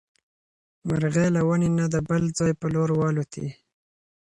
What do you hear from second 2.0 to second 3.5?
بل ځای په لور والوتې.